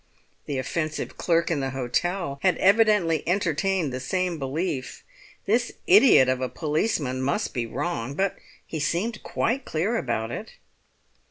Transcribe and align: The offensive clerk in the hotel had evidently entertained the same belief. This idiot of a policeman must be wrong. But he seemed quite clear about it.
The 0.47 0.57
offensive 0.57 1.15
clerk 1.15 1.51
in 1.51 1.59
the 1.59 1.69
hotel 1.77 2.39
had 2.41 2.57
evidently 2.57 3.21
entertained 3.27 3.93
the 3.93 3.99
same 3.99 4.39
belief. 4.39 5.03
This 5.45 5.73
idiot 5.85 6.27
of 6.27 6.41
a 6.41 6.49
policeman 6.49 7.21
must 7.21 7.53
be 7.53 7.67
wrong. 7.67 8.15
But 8.15 8.35
he 8.65 8.79
seemed 8.79 9.21
quite 9.21 9.63
clear 9.63 9.97
about 9.97 10.31
it. 10.31 10.53